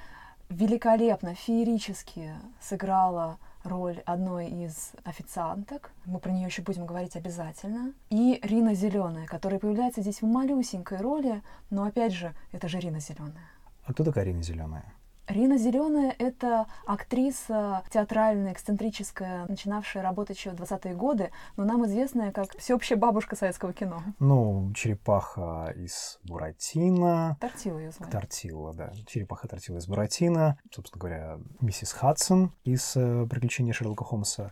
великолепно, 0.50 1.36
феерически 1.36 2.34
сыграла 2.60 3.38
роль 3.64 4.02
одной 4.06 4.48
из 4.48 4.94
официанток. 5.04 5.92
Мы 6.06 6.20
про 6.20 6.32
нее 6.32 6.48
еще 6.48 6.62
будем 6.64 6.86
говорить 6.86 7.16
обязательно. 7.16 7.94
И 8.10 8.40
Рина 8.42 8.74
Зеленая, 8.74 9.28
которая 9.28 9.60
появляется 9.60 10.02
здесь 10.02 10.22
в 10.22 10.26
малюсенькой 10.26 11.00
роли, 11.00 11.44
но 11.70 11.84
опять 11.84 12.14
же, 12.14 12.34
это 12.52 12.68
же 12.68 12.80
Рина 12.80 13.00
Зеленая. 13.00 13.50
А 13.86 13.94
кто 13.94 14.04
такая 14.04 14.24
Рина 14.24 14.42
Зеленая? 14.42 14.86
Рина 15.30 15.60
Зеленая— 15.60 16.16
это 16.20 16.66
актриса 16.88 17.84
театральная, 17.92 18.52
эксцентрическая, 18.52 19.46
начинавшая 19.48 20.02
работать 20.02 20.38
еще 20.38 20.50
в 20.50 20.56
20-е 20.56 20.96
годы, 20.96 21.32
но 21.56 21.66
нам 21.66 21.86
известная 21.86 22.32
как 22.32 22.58
всеобщая 22.58 22.96
бабушка 22.96 23.36
советского 23.36 23.72
кино. 23.72 24.02
Ну, 24.18 24.74
черепаха 24.74 25.72
из 25.76 26.18
Буратино. 26.24 27.38
Тортила 27.40 27.78
ее 27.78 27.92
звали. 27.92 28.10
Тортила, 28.10 28.74
да. 28.74 28.92
Черепаха 29.06 29.48
Тортила 29.48 29.78
из 29.78 29.88
Буратино. 29.88 30.58
Собственно 30.74 31.00
говоря, 31.00 31.40
миссис 31.60 31.94
Хадсон 31.94 32.52
из 32.64 32.96
э, 32.96 33.28
«Приключения 33.30 33.72
Шерлока 33.72 34.04
Холмса». 34.04 34.52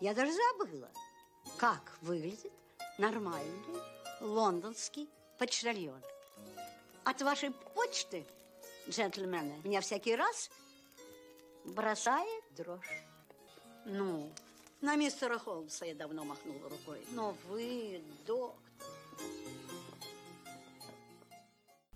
Я 0.00 0.14
даже 0.14 0.32
забыла, 0.32 0.88
как 1.58 1.98
выглядит 2.00 2.50
нормальный 2.96 3.44
лондонский 4.22 5.10
почтальон. 5.38 6.00
От 7.04 7.20
вашей 7.20 7.50
почты 7.74 8.24
джентльмены, 8.90 9.54
меня 9.64 9.80
всякий 9.80 10.16
раз 10.16 10.50
бросает 11.64 12.44
дрожь. 12.56 13.04
Ну, 13.86 14.30
на 14.80 14.96
мистера 14.96 15.38
Холмса 15.38 15.86
я 15.86 15.94
давно 15.94 16.24
махнула 16.24 16.68
рукой. 16.68 17.04
Но 17.12 17.34
вы, 17.48 18.02
доктор... 18.26 18.58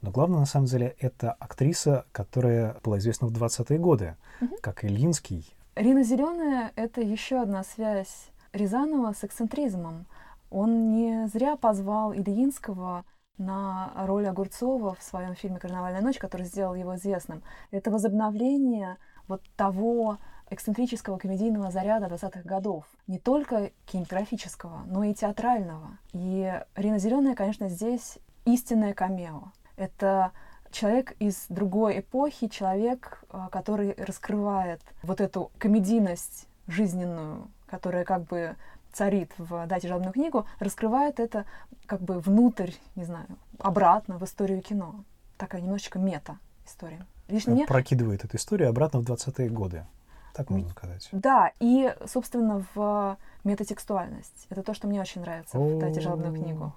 Но 0.02 0.10
главное, 0.10 0.40
на 0.40 0.46
самом 0.46 0.66
деле, 0.66 0.94
это 0.98 1.32
актриса, 1.32 2.06
которая 2.12 2.78
была 2.84 2.98
известна 2.98 3.26
в 3.26 3.32
20-е 3.32 3.78
годы, 3.78 4.16
угу. 4.40 4.56
как 4.60 4.84
Ильинский. 4.84 5.46
Рина 5.74 6.04
Зеленая— 6.04 6.72
это 6.76 7.00
еще 7.00 7.40
одна 7.40 7.64
связь 7.64 8.28
Рязанова 8.52 9.14
с 9.14 9.24
эксцентризмом. 9.24 10.06
Он 10.50 10.92
не 10.92 11.26
зря 11.28 11.56
позвал 11.56 12.12
Ильинского 12.12 13.04
на 13.38 13.92
роль 13.96 14.26
Огурцова 14.28 14.94
в 14.94 15.02
своем 15.02 15.34
фильме 15.34 15.58
«Карнавальная 15.58 16.02
ночь», 16.02 16.18
который 16.18 16.46
сделал 16.46 16.74
его 16.74 16.96
известным. 16.96 17.42
Это 17.70 17.90
возобновление 17.90 18.96
вот 19.28 19.42
того 19.56 20.18
эксцентрического 20.50 21.18
комедийного 21.18 21.70
заряда 21.70 22.06
20-х 22.06 22.42
годов. 22.42 22.84
Не 23.06 23.18
только 23.18 23.72
кинематографического, 23.86 24.82
но 24.86 25.04
и 25.04 25.14
театрального. 25.14 25.98
И 26.12 26.60
Рина 26.76 26.98
Зеленая, 26.98 27.34
конечно, 27.34 27.68
здесь 27.68 28.18
истинное 28.44 28.94
камео. 28.94 29.52
Это 29.76 30.32
человек 30.70 31.14
из 31.18 31.46
другой 31.48 32.00
эпохи, 32.00 32.48
человек, 32.48 33.24
а, 33.30 33.48
который 33.48 33.94
раскрывает 33.96 34.80
вот 35.02 35.20
эту 35.20 35.50
комедийность 35.58 36.46
жизненную, 36.66 37.48
которая 37.66 38.04
как 38.04 38.24
бы 38.24 38.56
царит 38.94 39.32
в 39.38 39.66
«Дайте 39.66 39.88
жалобную 39.88 40.12
книгу», 40.12 40.46
раскрывает 40.58 41.20
это 41.20 41.44
как 41.86 42.00
бы 42.00 42.20
внутрь, 42.20 42.70
не 42.94 43.04
знаю, 43.04 43.26
обратно 43.58 44.18
в 44.18 44.24
историю 44.24 44.62
кино. 44.62 45.04
Такая 45.36 45.60
немножечко 45.60 45.98
мета-история. 45.98 47.06
Лично 47.28 47.52
мне... 47.52 47.66
Прокидывает 47.66 48.24
эту 48.24 48.36
историю 48.36 48.68
обратно 48.68 49.00
в 49.00 49.04
20-е 49.04 49.48
годы. 49.50 49.84
Так 50.32 50.50
можно 50.50 50.68
сказать. 50.70 51.08
Да, 51.12 51.52
и, 51.60 51.94
собственно, 52.06 52.64
в 52.74 53.16
метатекстуальность. 53.44 54.46
Это 54.50 54.62
то, 54.62 54.74
что 54.74 54.88
мне 54.88 55.00
очень 55.00 55.20
нравится 55.20 55.58
в 55.58 55.78
«Дайте 55.78 56.00
жалобную 56.00 56.34
книгу». 56.34 56.72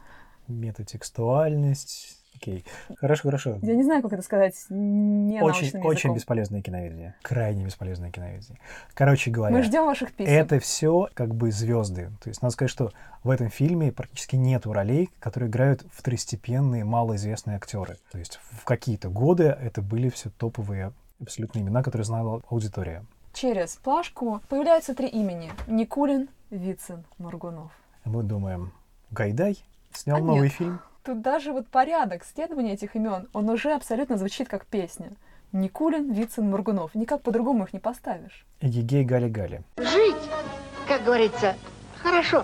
Метатекстуальность, 0.47 2.16
Окей. 2.37 2.65
Хорошо, 2.97 3.23
хорошо. 3.23 3.57
Я 3.61 3.75
не 3.75 3.83
знаю, 3.83 4.03
как 4.03 4.13
это 4.13 4.21
сказать 4.21 4.53
не 4.69 5.41
Очень, 5.41 5.79
очень 5.81 6.13
бесполезное 6.13 6.61
киноведение. 6.61 7.15
Крайне 7.23 7.65
бесполезное 7.65 8.11
киноведение. 8.11 8.59
Короче 8.93 9.31
говоря. 9.31 9.55
Мы 9.55 9.63
ждем 9.63 9.85
ваших 9.85 10.13
писем. 10.13 10.31
Это 10.31 10.59
все 10.59 11.09
как 11.13 11.33
бы 11.33 11.51
звезды. 11.51 12.11
То 12.21 12.29
есть 12.29 12.41
надо 12.41 12.53
сказать, 12.53 12.71
что 12.71 12.91
в 13.23 13.29
этом 13.29 13.49
фильме 13.49 13.91
практически 13.91 14.35
нет 14.35 14.65
ролей, 14.67 15.09
которые 15.19 15.49
играют 15.49 15.83
второстепенные, 15.91 16.83
малоизвестные 16.83 17.57
актеры. 17.57 17.97
То 18.11 18.19
есть 18.19 18.39
в 18.51 18.63
какие-то 18.65 19.09
годы 19.09 19.45
это 19.45 19.81
были 19.81 20.09
все 20.09 20.29
топовые 20.29 20.93
абсолютно 21.19 21.59
имена, 21.59 21.81
которые 21.81 22.05
знала 22.05 22.41
аудитория. 22.49 23.03
Через 23.33 23.75
плашку 23.75 24.41
появляются 24.49 24.93
три 24.93 25.07
имени. 25.07 25.51
Никулин, 25.67 26.29
Вицин, 26.49 27.03
Моргунов. 27.17 27.71
Мы 28.05 28.23
думаем, 28.23 28.71
Гайдай 29.11 29.57
снял 29.91 30.17
а 30.17 30.21
новый 30.21 30.43
нет. 30.43 30.53
фильм. 30.53 30.79
Тут 31.07 31.21
даже 31.21 31.53
вот 31.53 31.69
порядок 31.69 32.25
следования 32.25 32.73
этих 32.73 32.97
имен, 32.97 33.29
он 33.31 33.49
уже 33.49 33.71
абсолютно 33.71 34.17
звучит 34.17 34.49
как 34.49 34.65
песня. 34.65 35.11
Никулин, 35.53 36.11
Вицин, 36.11 36.49
Мургунов. 36.49 36.95
Никак 36.95 37.21
по-другому 37.21 37.63
их 37.63 37.71
не 37.71 37.79
поставишь. 37.79 38.45
Егей 38.59 39.05
Гали-Гали. 39.05 39.63
Жить, 39.77 40.29
как 40.85 41.05
говорится, 41.05 41.55
хорошо. 42.03 42.43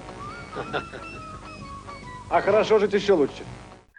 А 2.30 2.40
хорошо 2.40 2.80
жить 2.80 2.94
еще 2.94 3.12
лучше. 3.12 3.44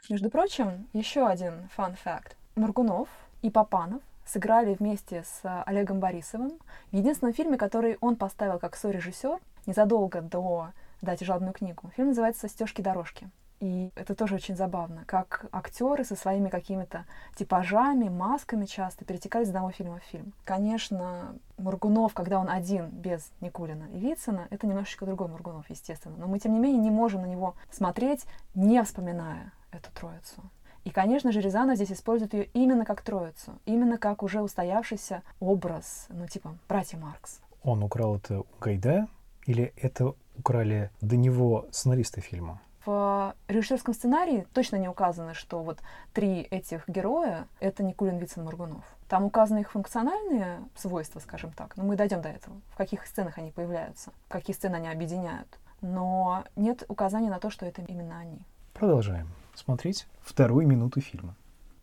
Между 0.08 0.30
прочим, 0.30 0.88
еще 0.94 1.26
один 1.26 1.68
фан-факт. 1.76 2.34
Мургунов 2.56 3.10
и 3.42 3.50
Папанов 3.50 4.00
сыграли 4.24 4.76
вместе 4.80 5.24
с 5.24 5.62
Олегом 5.66 6.00
Борисовым 6.00 6.52
в 6.90 6.96
единственном 6.96 7.34
фильме, 7.34 7.58
который 7.58 7.98
он 8.00 8.16
поставил 8.16 8.58
как 8.58 8.76
сорежиссер 8.76 9.40
незадолго 9.66 10.22
до 10.22 10.70
«Дайте 11.02 11.26
жалобную 11.26 11.52
книгу». 11.52 11.90
Фильм 11.96 12.08
называется 12.08 12.48
«Стежки-дорожки». 12.48 13.28
И 13.60 13.90
это 13.94 14.14
тоже 14.14 14.34
очень 14.34 14.56
забавно, 14.56 15.04
как 15.06 15.46
актеры 15.52 16.04
со 16.04 16.16
своими 16.16 16.48
какими-то 16.48 17.06
типажами, 17.36 18.08
масками 18.08 18.66
часто 18.66 19.04
перетекали 19.04 19.44
из 19.44 19.48
одного 19.48 19.70
фильма 19.70 20.00
в 20.00 20.04
фильм. 20.10 20.32
Конечно, 20.44 21.36
Мургунов, 21.56 22.14
когда 22.14 22.38
он 22.38 22.50
один, 22.50 22.88
без 22.88 23.30
Никулина 23.40 23.84
и 23.92 23.98
Вицина, 23.98 24.48
это 24.50 24.66
немножечко 24.66 25.06
другой 25.06 25.28
Мургунов, 25.28 25.70
естественно. 25.70 26.16
Но 26.18 26.26
мы, 26.26 26.38
тем 26.38 26.52
не 26.52 26.58
менее, 26.58 26.80
не 26.80 26.90
можем 26.90 27.22
на 27.22 27.26
него 27.26 27.54
смотреть, 27.70 28.26
не 28.54 28.82
вспоминая 28.82 29.52
эту 29.70 29.90
троицу. 29.92 30.42
И, 30.84 30.90
конечно 30.90 31.32
же, 31.32 31.40
Рязанов 31.40 31.76
здесь 31.76 31.92
использует 31.92 32.34
ее 32.34 32.44
именно 32.52 32.84
как 32.84 33.00
троицу, 33.00 33.52
именно 33.64 33.96
как 33.96 34.22
уже 34.22 34.42
устоявшийся 34.42 35.22
образ, 35.40 36.06
ну, 36.10 36.26
типа, 36.26 36.58
братья 36.68 36.98
Маркс. 36.98 37.40
Он 37.62 37.82
украл 37.82 38.16
это 38.16 38.40
у 38.40 38.46
Гайдая 38.60 39.08
или 39.46 39.72
это 39.76 40.14
украли 40.36 40.90
до 41.00 41.16
него 41.16 41.66
сценаристы 41.70 42.20
фильма? 42.20 42.60
В 42.84 43.34
режиссерском 43.48 43.94
сценарии 43.94 44.46
точно 44.52 44.76
не 44.76 44.88
указано, 44.88 45.34
что 45.34 45.62
вот 45.62 45.78
три 46.12 46.42
этих 46.42 46.88
героя— 46.88 47.46
это 47.60 47.82
Никулин, 47.82 48.18
Вицин, 48.18 48.44
Моргунов. 48.44 48.84
Там 49.08 49.24
указаны 49.24 49.60
их 49.60 49.70
функциональные 49.70 50.60
свойства, 50.74 51.20
скажем 51.20 51.52
так, 51.52 51.76
но 51.76 51.84
мы 51.84 51.96
дойдем 51.96 52.22
до 52.22 52.28
этого. 52.28 52.56
В 52.70 52.76
каких 52.76 53.06
сценах 53.06 53.38
они 53.38 53.50
появляются, 53.50 54.12
какие 54.28 54.54
сцены 54.54 54.76
они 54.76 54.88
объединяют. 54.88 55.58
Но 55.80 56.44
нет 56.56 56.84
указания 56.88 57.30
на 57.30 57.38
то, 57.38 57.50
что 57.50 57.66
это 57.66 57.82
именно 57.82 58.18
они. 58.18 58.38
Продолжаем 58.72 59.28
смотреть 59.54 60.06
вторую 60.22 60.66
минуту 60.66 61.00
фильма. 61.00 61.34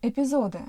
Эпизоды. 0.02 0.60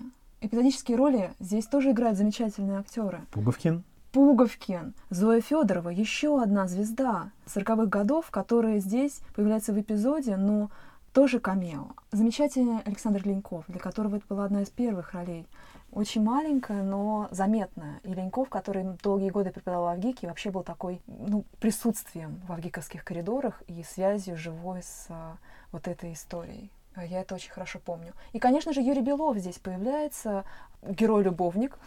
Эпизодические 0.41 0.97
роли 0.97 1.33
здесь 1.41 1.67
тоже 1.67 1.93
играют 1.93 2.19
замечательные 2.19 2.79
актеры. 2.79 3.21
Пуговкин. 3.31 3.85
Пуговкин, 4.13 4.93
Зоя 5.09 5.41
Федорова, 5.41 5.89
еще 5.89 6.43
одна 6.43 6.69
звезда 6.69 7.31
40-х 7.47 7.87
годов, 7.87 8.31
которая 8.31 8.79
здесь 8.79 9.21
появляется 9.35 9.73
в 9.73 9.81
эпизоде, 9.81 10.37
но 10.37 10.71
тоже 11.15 11.41
камео. 11.41 11.93
Замечательный 12.11 12.81
Александр 12.85 13.23
Леньков, 13.25 13.65
для 13.69 13.81
которого 13.81 14.17
это 14.17 14.27
была 14.29 14.45
одна 14.45 14.63
из 14.63 14.69
первых 14.69 15.15
ролей. 15.15 15.47
Очень 15.91 16.23
маленькая, 16.23 16.83
но 16.83 17.29
заметная. 17.31 18.01
И 18.03 18.13
Леньков, 18.13 18.51
который 18.51 18.85
долгие 19.03 19.31
годы 19.31 19.51
преподавал 19.51 19.85
в 19.85 19.89
Авгике, 19.89 20.27
вообще 20.27 20.51
был 20.51 20.63
такой 20.63 21.01
ну, 21.07 21.47
присутствием 21.59 22.43
в 22.47 22.53
авгиковских 22.53 23.05
коридорах 23.05 23.63
и 23.67 23.83
связью 23.83 24.37
живой 24.37 24.83
с 24.83 25.07
а, 25.09 25.39
вот 25.71 25.89
этой 25.89 26.13
историей. 26.13 26.71
Я 26.97 27.21
это 27.21 27.35
очень 27.35 27.51
хорошо 27.51 27.79
помню. 27.79 28.13
И, 28.33 28.39
конечно 28.39 28.73
же, 28.73 28.81
Юрий 28.81 29.03
Белов 29.03 29.37
здесь 29.39 29.59
появляется, 29.59 30.45
герой-любовник, 30.83 31.79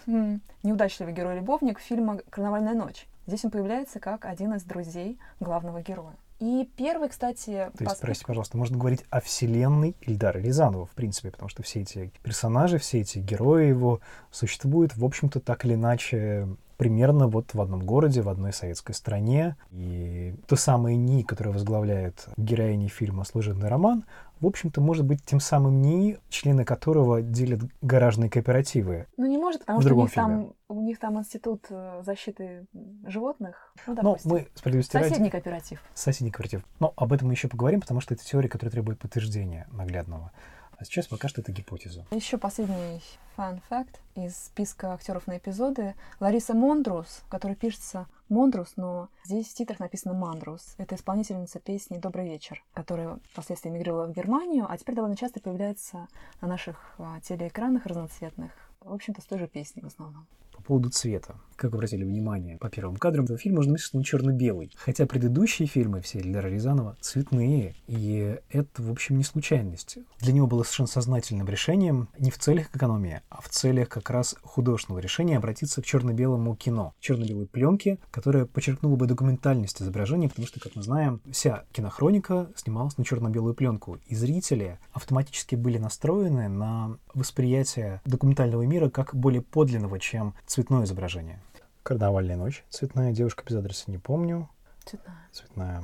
неудачливый 0.64 1.14
герой-любовник 1.14 1.80
фильма 1.80 2.20
«Карнавальная 2.30 2.74
ночь». 2.74 3.08
Здесь 3.28 3.44
он 3.44 3.52
появляется 3.52 4.00
как 4.00 4.26
один 4.26 4.54
из 4.54 4.64
друзей 4.64 5.20
главного 5.40 5.82
героя. 5.82 6.16
И 6.40 6.70
первый, 6.76 7.10
кстати... 7.10 7.72
То 7.78 7.84
есть, 7.86 8.02
простите, 8.02 8.26
пожалуйста, 8.26 8.58
можно 8.58 8.78
говорить 8.78 9.06
о 9.10 9.22
вселенной 9.22 9.96
Ильдара 10.02 10.38
Рязанова, 10.38 10.86
в 10.86 10.92
принципе, 10.92 11.32
потому 11.32 11.50
что 11.50 11.64
все 11.64 11.82
эти 11.82 12.12
персонажи, 12.24 12.78
все 12.78 13.00
эти 13.00 13.20
герои 13.20 13.68
его 13.68 14.02
существуют, 14.32 14.98
в 14.98 15.06
общем-то, 15.06 15.40
так 15.40 15.66
или 15.66 15.76
иначе 15.76 16.48
примерно 16.78 17.28
вот 17.28 17.54
в 17.54 17.62
одном 17.62 17.82
городе, 17.82 18.22
в 18.22 18.30
одной 18.30 18.54
советской 18.54 18.94
стране. 18.94 19.56
И 19.72 20.36
то 20.48 20.56
самое 20.56 20.98
НИИ, 20.98 21.24
которое 21.24 21.52
возглавляет 21.52 22.28
героини 22.38 22.88
фильма 22.88 23.24
«Служебный 23.24 23.70
роман», 23.70 24.06
в 24.42 24.48
общем-то, 24.48 24.82
может 24.82 25.06
быть 25.06 25.24
тем 25.24 25.40
самым 25.40 25.82
НИИ, 25.82 26.20
члены 26.30 26.66
которого 26.66 27.22
делят 27.22 27.62
гаражные 27.82 28.30
кооперативы. 28.30 29.08
Ну, 29.18 29.26
не 29.26 29.38
может, 29.38 29.62
потому 29.62 29.82
что 29.82 29.96
у 29.96 30.02
них, 30.02 30.14
там, 30.14 30.54
у 30.68 30.82
них 30.82 31.00
там 31.00 31.18
институт 31.18 31.66
э, 31.70 32.02
защиты 32.06 32.66
животных. 33.06 33.74
Ну, 33.88 33.96
Но 34.02 34.18
мы 34.26 34.48
справедливости 34.54 34.92
Соседний 34.92 35.30
кооператив. 35.30 35.82
Соседний 35.94 36.32
кооператив. 36.32 36.64
Но 36.80 36.94
об 36.98 37.14
этом 37.14 37.30
мы 37.30 37.34
еще 37.34 37.48
поговорим, 37.48 37.80
потому 37.80 38.02
что 38.02 38.14
это 38.14 38.26
теория, 38.26 38.50
которая 38.50 38.72
требует 38.72 39.00
подтверждения 39.00 39.68
наглядного. 39.72 40.32
А 40.78 40.86
сейчас 40.86 41.08
пока 41.08 41.28
что 41.28 41.42
это 41.42 41.52
гипотеза. 41.52 42.06
Еще 42.12 42.38
последний 42.38 43.02
fact 43.38 44.00
из 44.16 44.36
списка 44.36 44.94
актеров 44.94 45.28
на 45.28 45.38
эпизоды. 45.38 45.96
Лариса 46.20 46.54
Мондрус, 46.54 47.22
которая 47.30 47.56
пишется 47.56 48.08
Мондрус, 48.30 48.74
но 48.76 49.10
здесь 49.26 49.48
в 49.48 49.54
титрах 49.54 49.80
написано 49.80 50.14
Мандрус. 50.14 50.76
Это 50.78 50.96
исполнительница 50.96 51.60
песни 51.60 51.98
«Добрый 51.98 52.26
вечер», 52.26 52.64
которая 52.74 53.20
впоследствии 53.32 53.70
эмигрировала 53.70 54.08
в 54.08 54.14
Германию, 54.14 54.66
а 54.70 54.78
теперь 54.78 54.96
довольно 54.96 55.18
часто 55.18 55.40
появляется 55.40 56.08
на 56.42 56.48
наших 56.48 56.96
а, 56.98 57.20
телеэкранах 57.22 57.86
разноцветных 57.86 58.52
В 58.80 58.94
общем-то, 58.94 59.22
с 59.22 59.26
той 59.26 59.40
же 59.40 59.48
песней 59.48 59.84
в 59.84 59.88
основном. 59.88 60.28
По 60.66 60.70
поводу 60.70 60.90
цвета. 60.90 61.36
Как 61.58 61.72
вы 61.72 61.78
обратили 61.78 62.04
внимание, 62.04 62.58
по 62.58 62.70
первым 62.70 62.98
кадрам 62.98 63.26
этого 63.26 63.38
фильма 63.38 63.58
можно 63.58 63.78
что 63.78 63.98
он 63.98 64.04
черно-белый. 64.04 64.72
Хотя 64.76 65.06
предыдущие 65.06 65.68
фильмы 65.68 66.02
все 66.02 66.20
Эльдара 66.20 66.48
Рязанова 66.48 66.98
цветные. 67.00 67.76
И 67.86 68.40
это, 68.50 68.82
в 68.82 68.90
общем, 68.90 69.18
не 69.18 69.24
случайность. 69.24 70.00
Для 70.20 70.34
него 70.34 70.48
было 70.48 70.64
совершенно 70.64 70.88
сознательным 70.88 71.48
решением 71.48 72.10
не 72.18 72.32
в 72.32 72.40
целях 72.40 72.76
экономии, 72.76 73.22
а 73.30 73.42
в 73.42 73.50
целях 73.50 73.90
как 73.90 74.10
раз 74.10 74.36
художественного 74.42 75.00
решения 75.00 75.38
обратиться 75.38 75.84
к 75.84 75.86
черно-белому 75.86 76.56
кино. 76.56 76.96
Черно-белой 77.00 77.46
пленке, 77.46 78.00
которая 78.10 78.46
подчеркнула 78.46 78.96
бы 78.96 79.06
документальность 79.06 79.84
изображения, 79.84 80.30
потому 80.30 80.48
что, 80.48 80.60
как 80.60 80.76
мы 80.76 80.82
знаем, 80.82 81.22
вся 81.32 81.66
кинохроника 81.74 82.50
снималась 82.56 82.98
на 82.98 83.06
черно-белую 83.06 83.54
пленку. 83.54 84.00
И 84.08 84.16
зрители 84.16 84.80
автоматически 84.94 85.54
были 85.54 85.78
настроены 85.78 86.50
на 86.50 86.98
восприятие 87.16 88.02
документального 88.06 88.62
мира 88.64 88.90
как 88.90 89.16
более 89.16 89.42
подлинного, 89.42 90.00
чем 90.00 90.36
цветное 90.46 90.84
изображение. 90.84 91.40
Карнавальная 91.84 92.36
ночь. 92.36 92.64
Цветная 92.70 93.12
девушка 93.12 93.44
без 93.48 93.56
адреса 93.56 93.90
не 93.92 93.98
помню. 93.98 94.50
Цветная. 94.86 95.28
Цветная. 95.32 95.84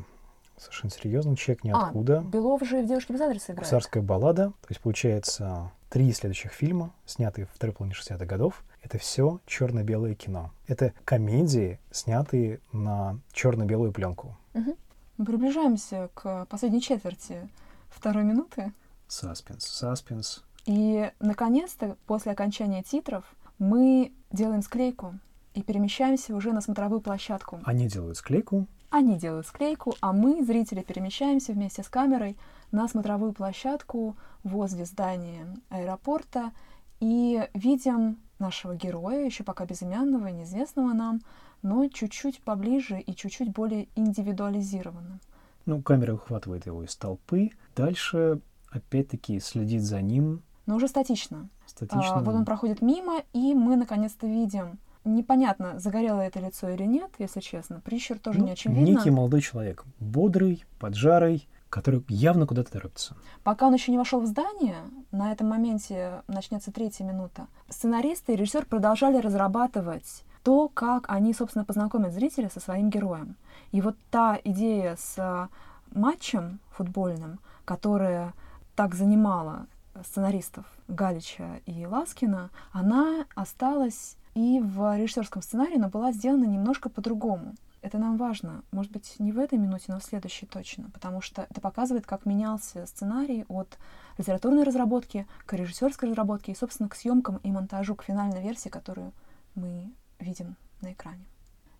Совершенно 0.58 0.92
серьезно. 0.92 1.36
Человек 1.36 1.64
А, 1.64 1.68
ниоткуда. 1.68 2.22
Белов 2.22 2.64
же 2.64 2.84
в 2.84 2.88
«Девушке 2.88 3.14
без 3.14 3.22
адреса» 3.22 3.54
играет. 3.54 3.68
Гусарская 3.68 4.04
баллада. 4.04 4.50
То 4.50 4.68
есть, 4.70 4.82
получается, 4.82 5.72
три 5.90 6.12
следующих 6.14 6.52
фильма, 6.52 6.94
снятые 7.06 7.46
в 7.48 7.52
второй 7.52 7.74
половине 7.76 7.96
60-х 8.00 8.26
годов, 8.26 8.64
это 8.84 8.98
все 8.98 9.40
черно-белое 9.46 10.14
кино. 10.16 10.52
Это 10.68 10.94
комедии, 11.04 11.80
снятые 11.92 12.60
на 12.72 13.20
черно-белую 13.32 13.92
пленку. 13.92 14.38
Мы 14.54 15.26
приближаемся 15.26 16.10
к 16.14 16.46
последней 16.46 16.82
четверти 16.82 17.50
второй 17.90 18.24
минуты. 18.24 18.72
Саспенс, 19.08 19.66
саспенс. 19.66 20.44
И, 20.66 21.12
наконец-то, 21.20 21.98
после 22.06 22.32
окончания 22.32 22.84
титров, 22.84 23.24
мы 23.58 24.12
делаем 24.32 24.62
склейку 24.62 25.16
и 25.54 25.62
перемещаемся 25.62 26.36
уже 26.36 26.52
на 26.52 26.62
смотровую 26.62 27.02
площадку. 27.02 27.60
Они 27.64 27.88
делают 27.88 28.18
склейку. 28.18 28.68
Они 28.90 29.18
делают 29.18 29.48
склейку, 29.48 29.96
а 30.02 30.12
мы, 30.12 30.44
зрители, 30.44 30.82
перемещаемся 30.82 31.54
вместе 31.54 31.82
с 31.82 31.88
камерой 31.88 32.38
на 32.72 32.88
смотровую 32.88 33.32
площадку 33.32 34.18
возле 34.44 34.86
здания 34.86 35.48
аэропорта 35.70 36.52
и 37.00 37.48
видим 37.54 38.18
нашего 38.38 38.76
героя, 38.76 39.26
еще 39.26 39.44
пока 39.44 39.66
безымянного 39.66 40.28
неизвестного 40.28 40.94
нам, 40.94 41.22
но 41.62 41.88
чуть-чуть 41.88 42.42
поближе 42.42 43.00
и 43.00 43.16
чуть-чуть 43.16 43.52
более 43.52 43.88
индивидуализированно. 43.96 45.20
Ну, 45.66 45.82
камера 45.82 46.16
ухватывает 46.16 46.66
его 46.66 46.84
из 46.84 46.96
толпы. 46.96 47.52
Дальше, 47.76 48.42
опять-таки, 48.72 49.40
следит 49.40 49.84
за 49.84 50.02
ним 50.02 50.42
Но 50.66 50.76
уже 50.76 50.88
статично. 50.88 51.50
статично. 51.66 52.16
А, 52.16 52.20
вот 52.22 52.36
он 52.36 52.46
проходит 52.46 52.82
мимо, 52.82 53.24
и 53.34 53.54
мы 53.54 53.76
наконец-то 53.76 54.28
видим. 54.28 54.80
Непонятно, 55.04 55.80
загорело 55.80 56.22
это 56.22 56.40
лицо 56.40 56.70
или 56.70 56.84
нет, 56.84 57.10
если 57.18 57.40
честно. 57.40 57.82
Прищур 57.84 58.20
тоже 58.20 58.40
Ну, 58.40 58.46
не 58.46 58.52
очень 58.52 58.72
видно. 58.74 58.86
Некий 58.86 59.10
молодой 59.10 59.42
человек. 59.42 59.84
Бодрый, 60.00 60.64
поджарый, 60.80 61.48
который 61.70 62.04
явно 62.08 62.46
куда-то 62.46 62.72
торопится. 62.74 63.16
Пока 63.44 63.66
он 63.66 63.74
еще 63.74 63.92
не 63.92 63.98
вошел 63.98 64.20
в 64.20 64.28
здание, 64.28 64.78
на 65.12 65.32
этом 65.32 65.48
моменте 65.48 66.22
начнется 66.28 66.72
третья 66.72 67.04
минута, 67.04 67.48
сценаристы 67.70 68.34
и 68.34 68.36
режиссер 68.36 68.66
продолжали 68.66 69.18
разрабатывать 69.18 70.24
то, 70.44 70.68
как 70.70 71.06
они, 71.08 71.34
собственно, 71.34 71.66
познакомят 71.66 72.14
зрителя 72.14 72.50
со 72.50 72.60
своим 72.60 72.90
героем. 72.90 73.36
И 73.72 73.82
вот 73.82 73.96
та 74.10 74.40
идея 74.44 74.98
с 75.00 75.16
а, 75.18 75.50
матчем 75.94 76.60
футбольным, 76.72 77.40
которая 77.64 78.34
так 78.76 78.96
занимала 78.96 79.68
сценаристов 80.04 80.66
Галича 80.88 81.62
и 81.66 81.86
Ласкина, 81.86 82.50
она 82.72 83.26
осталась 83.36 84.18
и 84.34 84.60
в 84.60 84.98
режиссерском 84.98 85.42
сценарии, 85.42 85.78
но 85.78 85.90
была 85.90 86.12
сделана 86.12 86.46
немножко 86.46 86.90
по-другому. 86.90 87.56
Это 87.82 87.98
нам 87.98 88.18
важно. 88.18 88.64
Может 88.72 88.92
быть, 88.92 89.16
не 89.20 89.32
в 89.32 89.40
этой 89.40 89.58
минуте, 89.58 89.86
но 89.88 90.00
в 90.00 90.04
следующей 90.04 90.46
точно. 90.46 90.90
Потому 90.92 91.20
что 91.20 91.48
это 91.50 91.60
показывает, 91.62 92.06
как 92.06 92.26
менялся 92.26 92.86
сценарий 92.86 93.44
от 93.48 93.78
литературной 94.18 94.64
разработки 94.64 95.28
к 95.46 95.54
режиссерской 95.54 96.10
разработке 96.10 96.52
и, 96.52 96.56
собственно, 96.56 96.90
к 96.90 96.96
съемкам 96.96 97.38
и 97.38 97.52
монтажу, 97.52 97.96
к 97.96 98.04
финальной 98.04 98.44
версии, 98.44 98.70
которую 98.70 99.14
мы 99.56 99.92
видим 100.20 100.56
на 100.82 100.94
экране. 100.94 101.26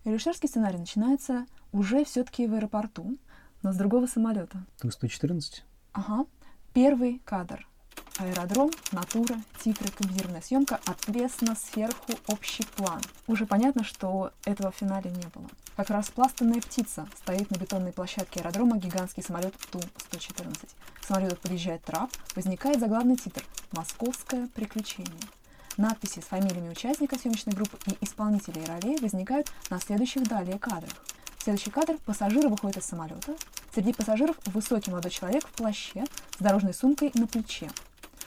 Режиссерский 0.04 0.48
сценарий 0.48 0.78
начинается 0.78 1.46
уже 1.70 2.04
все-таки 2.04 2.48
в 2.48 2.54
аэропорту, 2.54 3.16
но 3.62 3.72
с 3.72 3.76
другого 3.76 4.06
самолета. 4.06 4.64
Ту-114. 4.80 5.62
Ага. 5.92 6.26
Первый 6.74 7.20
кадр. 7.24 7.68
Аэродром, 8.18 8.70
натура, 8.92 9.36
титры, 9.62 9.90
компьютерная 9.90 10.42
съемка, 10.42 10.80
ответственно 10.84 11.56
сверху 11.56 12.12
общий 12.26 12.64
план. 12.76 13.00
Уже 13.26 13.46
понятно, 13.46 13.84
что 13.84 14.32
этого 14.44 14.70
в 14.70 14.76
финале 14.76 15.10
не 15.10 15.26
было. 15.34 15.48
Как 15.76 15.88
распластанная 15.88 16.60
птица 16.60 17.08
стоит 17.16 17.50
на 17.50 17.56
бетонной 17.56 17.92
площадке 17.92 18.40
аэродрома 18.40 18.76
гигантский 18.76 19.22
самолет 19.22 19.54
Ту-114. 19.70 20.68
К 21.00 21.04
самолету 21.04 21.36
подъезжает 21.36 21.82
трап, 21.84 22.10
возникает 22.36 22.80
заглавный 22.80 23.16
титр 23.16 23.42
«Московское 23.72 24.46
приключение». 24.48 25.22
Надписи 25.78 26.20
с 26.20 26.24
фамилиями 26.24 26.68
участников 26.68 27.20
съемочной 27.20 27.54
группы 27.54 27.78
и 27.86 28.04
исполнителей 28.04 28.64
ролей 28.66 28.98
возникают 29.00 29.50
на 29.70 29.80
следующих 29.80 30.28
далее 30.28 30.58
кадрах. 30.58 30.92
Следующий 31.38 31.70
кадр. 31.70 31.96
Пассажиры 32.04 32.48
выходят 32.48 32.76
из 32.76 32.84
самолета. 32.84 33.34
Среди 33.74 33.94
пассажиров 33.94 34.36
высокий 34.46 34.90
молодой 34.90 35.10
человек 35.10 35.46
в 35.48 35.52
плаще 35.52 36.04
с 36.38 36.42
дорожной 36.42 36.74
сумкой 36.74 37.10
на 37.14 37.26
плече. 37.26 37.70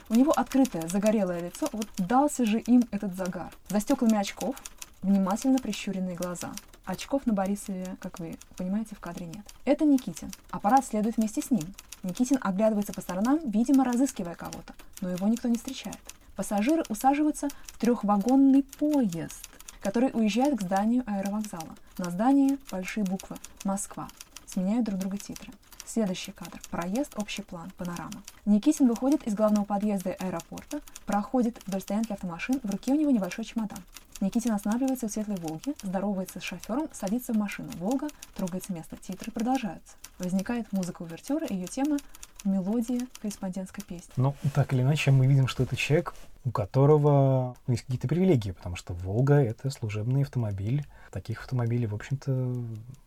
У 0.07 0.15
него 0.15 0.31
открытое, 0.31 0.87
загорелое 0.87 1.41
лицо. 1.41 1.67
Вот 1.71 1.87
дался 1.97 2.45
же 2.45 2.59
им 2.59 2.83
этот 2.91 3.15
загар. 3.15 3.51
За 3.69 3.79
стеклами 3.79 4.17
очков 4.17 4.55
внимательно 5.01 5.57
прищуренные 5.57 6.15
глаза. 6.15 6.51
Очков 6.85 7.25
на 7.25 7.33
Борисове, 7.33 7.95
как 7.99 8.19
вы 8.19 8.37
понимаете, 8.55 8.95
в 8.95 8.99
кадре 8.99 9.25
нет. 9.25 9.43
Это 9.65 9.85
Никитин. 9.85 10.31
Аппарат 10.51 10.85
следует 10.85 11.17
вместе 11.17 11.41
с 11.41 11.49
ним. 11.49 11.73
Никитин 12.03 12.37
оглядывается 12.41 12.93
по 12.93 13.01
сторонам, 13.01 13.39
видимо, 13.49 13.83
разыскивая 13.83 14.35
кого-то, 14.35 14.75
но 15.01 15.09
его 15.09 15.27
никто 15.27 15.47
не 15.47 15.55
встречает. 15.55 15.97
Пассажиры 16.35 16.83
усаживаются 16.89 17.47
в 17.65 17.79
трехвагонный 17.79 18.61
поезд, 18.77 19.49
который 19.81 20.11
уезжает 20.13 20.55
к 20.57 20.61
зданию 20.61 21.03
аэровокзала. 21.07 21.75
На 21.97 22.11
здании 22.11 22.59
большие 22.69 23.03
буквы 23.03 23.37
«Москва». 23.63 24.07
Сменяют 24.45 24.85
друг 24.85 24.99
друга 24.99 25.17
титры. 25.17 25.51
Следующий 25.85 26.31
кадр. 26.31 26.59
Проезд, 26.71 27.13
общий 27.17 27.43
план, 27.43 27.71
панорама. 27.77 28.23
Никитин 28.45 28.87
выходит 28.87 29.25
из 29.27 29.35
главного 29.35 29.65
подъезда 29.65 30.13
аэропорта, 30.13 30.81
проходит 31.05 31.61
вдоль 31.67 31.81
стоянки 31.81 32.11
автомашин, 32.11 32.59
в 32.63 32.69
руке 32.69 32.91
у 32.91 32.95
него 32.95 33.11
небольшой 33.11 33.45
чемодан. 33.45 33.79
Никитин 34.19 34.53
останавливается 34.53 35.05
у 35.05 35.09
светлой 35.09 35.37
«Волги», 35.37 35.75
здоровается 35.83 36.39
с 36.39 36.43
шофером, 36.43 36.87
садится 36.93 37.33
в 37.33 37.37
машину. 37.37 37.69
«Волга» 37.77 38.07
трогается 38.33 38.71
с 38.71 38.75
места. 38.75 38.97
Титры 38.97 39.31
продолжаются. 39.31 39.95
Возникает 40.19 40.71
музыка 40.71 41.03
увертюры, 41.03 41.47
ее 41.49 41.67
тема— 41.67 41.97
мелодия 42.45 43.01
корреспондентской 43.21 43.83
песни. 43.83 44.13
Ну, 44.15 44.35
так 44.53 44.73
или 44.73 44.81
иначе, 44.81 45.11
мы 45.11 45.27
видим, 45.27 45.47
что 45.47 45.63
это 45.63 45.75
человек, 45.75 46.13
у 46.45 46.51
которого 46.51 47.55
есть 47.67 47.83
какие-то 47.83 48.07
привилегии, 48.07 48.51
потому 48.51 48.75
что 48.75 48.93
«Волга»— 48.93 49.35
это 49.35 49.69
служебный 49.69 50.21
автомобиль. 50.23 50.85
Таких 51.11 51.41
автомобилей, 51.41 51.87
в 51.87 51.95
общем-то, 51.95 52.31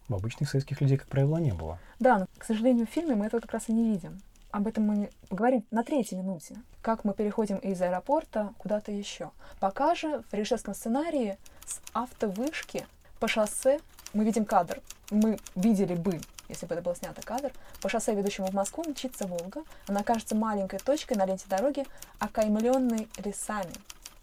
у 0.08 0.14
обычных 0.14 0.50
советских 0.50 0.80
людей, 0.80 0.96
как 0.96 1.08
правило, 1.08 1.38
не 1.38 1.52
было. 1.52 1.78
Да, 2.00 2.18
но, 2.18 2.26
к 2.36 2.44
сожалению, 2.44 2.86
в 2.86 2.90
фильме 2.90 3.14
мы 3.14 3.26
этого 3.26 3.40
как 3.40 3.52
раз 3.52 3.68
и 3.68 3.72
не 3.72 3.90
видим. 3.90 4.20
Об 4.50 4.66
этом 4.66 4.84
мы 4.84 5.10
поговорим 5.28 5.64
на 5.70 5.84
третьей 5.84 6.18
минуте. 6.18 6.56
Как 6.80 7.04
мы 7.04 7.12
переходим 7.12 7.56
из 7.56 7.80
аэропорта 7.82 8.54
куда-то 8.56 8.90
еще. 8.92 9.30
Пока 9.60 9.94
же 9.94 10.22
в 10.30 10.34
режиссерском 10.34 10.74
сценарии 10.74 11.36
с 11.66 11.80
автовышки 11.92 12.86
по 13.20 13.28
шоссе 13.28 13.80
мы 14.14 14.24
видим 14.24 14.46
кадр. 14.46 14.80
Мы 15.10 15.38
видели 15.54 15.94
бы, 15.94 16.18
если 16.48 16.66
бы 16.66 16.74
это 16.74 16.82
был 16.82 16.94
снято 16.94 17.22
кадр, 17.22 17.52
по 17.80 17.88
шоссе, 17.88 18.14
ведущему 18.14 18.48
в 18.48 18.54
Москву, 18.54 18.84
мчится 18.86 19.26
Волга. 19.26 19.62
Она 19.86 20.02
кажется 20.02 20.34
маленькой 20.34 20.78
точкой 20.78 21.16
на 21.16 21.26
ленте 21.26 21.46
дороги, 21.48 21.86
окаймленной 22.18 23.08
лесами. 23.24 23.72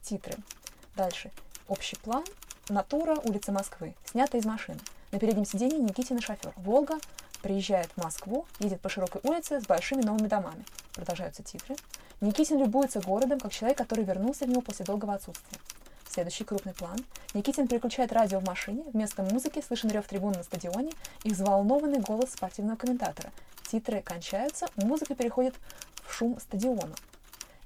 Титры. 0.02 0.36
Дальше. 0.96 1.32
Общий 1.68 1.96
план. 1.98 2.24
Натура, 2.70 3.16
улица 3.24 3.52
Москвы. 3.52 3.96
Снято 4.06 4.38
из 4.38 4.46
машины. 4.46 4.80
На 5.12 5.20
переднем 5.20 5.46
сиденье 5.46 5.80
Никитин 5.80 6.18
и 6.18 6.22
шофер. 6.22 6.54
Волга 6.58 6.98
приезжает 7.42 7.92
в 7.96 8.04
Москву, 8.04 8.46
едет 8.60 8.82
по 8.82 8.90
широкой 8.90 9.22
улице 9.24 9.62
с 9.62 9.66
большими 9.66 10.02
новыми 10.02 10.28
домами. 10.28 10.66
Продолжаются 10.94 11.44
титры. 11.44 11.76
Никитин 12.22 12.60
любуется 12.60 13.02
городом, 13.02 13.40
как 13.40 13.52
человек, 13.52 13.78
который 13.78 14.04
вернулся 14.04 14.46
в 14.46 14.50
него 14.50 14.62
после 14.62 14.84
долгого 14.84 15.14
отсутствия. 15.14 15.60
Следующий 16.10 16.44
крупный 16.44 16.74
план. 16.74 16.98
Никитин 17.36 17.68
переключает 17.68 18.14
радио 18.14 18.40
в 18.40 18.46
машине. 18.46 18.86
Вместо 18.94 19.22
музыки 19.22 19.62
слышен 19.62 19.90
рев 19.90 20.08
трибун 20.08 20.32
на 20.32 20.44
стадионе 20.44 20.94
и 21.24 21.34
взволнованный 21.34 22.00
голос 22.00 22.32
спортивного 22.32 22.78
комментатора. 22.78 23.30
Титры 23.70 24.02
кончаются, 24.02 24.68
музыка 24.78 25.16
переходит 25.16 25.54
в 26.06 26.14
шум 26.14 26.40
стадиона. 26.40 26.96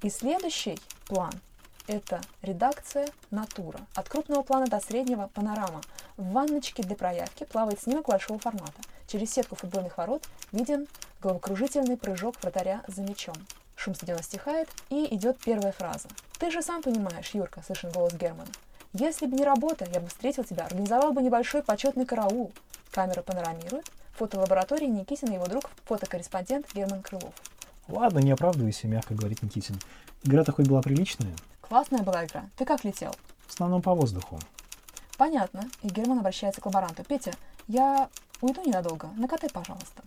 И 0.01 0.09
следующий 0.09 0.79
план– 1.05 1.33
это 1.87 2.19
редакция 2.41 3.09
«Натура». 3.29 3.79
От 3.93 4.09
крупного 4.09 4.41
плана 4.41 4.65
до 4.65 4.79
среднего– 4.79 5.29
панорама. 5.35 5.81
В 6.17 6.31
ванночке 6.31 6.81
для 6.81 6.95
проявки 6.95 7.43
плавает 7.43 7.79
снимок 7.79 8.07
большого 8.07 8.39
формата. 8.39 8.81
Через 9.05 9.31
сетку 9.31 9.55
футбольных 9.55 9.99
ворот 9.99 10.23
виден 10.51 10.87
головокружительный 11.21 11.95
прыжок 11.95 12.41
вратаря 12.41 12.81
за 12.87 13.03
мячом. 13.03 13.35
Шум 13.75 13.93
стадиона 13.93 14.23
стихает, 14.23 14.67
и 14.89 15.13
идет 15.13 15.37
первая 15.37 15.73
фраза. 15.73 16.07
«Ты 16.39 16.49
же 16.49 16.63
сам 16.63 16.81
понимаешь, 16.81 17.29
Юрка»,— 17.35 17.61
слышен 17.65 17.91
голос 17.91 18.13
Германа. 18.13 18.49
«Если 18.93 19.25
бы 19.25 19.35
не 19.35 19.43
работа, 19.43 19.85
я 19.93 19.99
бы 19.99 20.07
встретил 20.07 20.43
тебя, 20.43 20.65
организовал 20.65 21.13
бы 21.13 21.21
небольшой 21.21 21.63
почетный 21.63 22.05
караул». 22.05 22.51
Камера 22.91 23.21
панорамирует. 23.21 23.91
Фотолаборатории 24.13 24.87
Никитин 24.87 25.31
и 25.31 25.35
его 25.35 25.45
друг, 25.45 25.69
фотокорреспондент 25.85 26.65
Герман 26.73 27.01
Крылов. 27.01 27.33
Ладно, 27.87 28.19
не 28.19 28.31
оправдывайся, 28.31 28.87
мягко 28.87 29.13
говорит 29.13 29.41
Никитин. 29.41 29.79
Игра-то 30.23 30.51
хоть 30.51 30.67
была 30.67 30.81
приличная, 30.81 31.33
Классная 31.61 32.01
была 32.01 32.25
игра. 32.25 32.49
Ты 32.57 32.65
как 32.65 32.83
летел? 32.83 33.13
в 33.45 33.53
основном 33.53 33.81
по 33.81 33.93
воздуху. 33.93 34.39
Понятно. 35.17 35.69
И 35.81 35.87
Герман 35.87 36.19
обращается 36.19 36.61
к 36.61 36.65
лаборанту. 36.65 37.03
Петя, 37.03 37.33
я 37.67 38.09
уйду 38.41 38.61
ненадолго. 38.65 39.09
Накатай, 39.17 39.49
пожалуйста. 39.49 40.03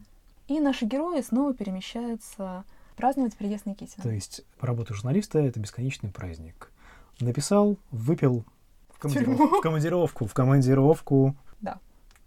И 0.49 0.59
наши 0.59 0.87
герои 0.87 1.21
снова 1.21 1.55
перемещаются 1.55 2.65
праздновать 2.97 3.37
приезд 3.37 3.67
Никитина. 3.67 4.03
То 4.03 4.11
есть 4.11 4.43
работа 4.61 4.95
журналиста— 4.95 5.39
это 5.41 5.61
бесконечный 5.61 6.11
праздник. 6.11 6.71
Написал, 7.21 7.77
выпил 7.91 8.45
командировку, 9.03 9.57
в 9.57 9.61
командировку, 9.61 10.27
в 10.27 10.35
командировку. 10.35 11.37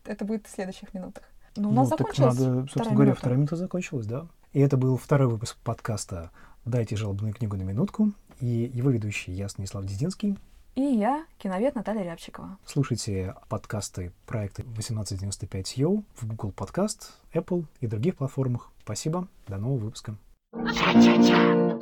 Это 0.06 0.24
будет 0.24 0.46
в 0.46 0.52
следующих 0.52 0.94
минутах. 0.94 1.24
Ну, 1.56 1.70
у 1.70 1.72
Ну, 1.72 1.78
нас 1.82 1.90
так 1.90 2.00
закончилась 2.00 2.38
надо, 2.38 2.46
собственно 2.60 2.66
вторая 2.68 2.94
говоря, 2.94 3.06
минута. 3.08 3.20
вторая 3.20 3.38
минута 3.38 3.56
закончилась, 3.56 4.06
да. 4.06 4.28
И 4.54 4.60
это 4.60 4.78
был 4.78 4.98
второй 4.98 5.28
выпуск 5.28 5.58
подкаста 5.64 6.30
«Дайте 6.64 6.96
жалобную 6.96 7.34
книгу 7.34 7.58
на 7.58 7.64
минутку». 7.64 8.12
И 8.40 8.70
его 8.72 8.92
ведущий 8.92 9.32
я, 9.32 9.50
Станислав 9.50 9.84
Дединский. 9.86 10.38
И 10.76 10.82
я, 10.82 11.26
киновед 11.40 11.74
Наталья 11.74 12.04
Рябчикова. 12.04 12.58
Слушайте 12.66 13.34
подкасты 13.50 14.12
проекта 14.28 14.62
1895 14.62 15.78
Йоу 15.78 16.04
в 16.20 16.28
Google 16.28 16.52
Podcast, 16.56 17.12
Apple 17.34 17.66
и 17.80 17.88
других 17.88 18.18
платформах. 18.18 18.72
Спасибо. 18.84 19.28
До 19.48 19.58
нового 19.58 19.86
выпуска. 19.86 20.18
Ча-ча-ча. 20.54 21.82